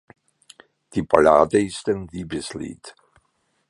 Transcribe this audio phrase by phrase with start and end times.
[0.95, 2.95] Die Ballade ist ein Liebeslied.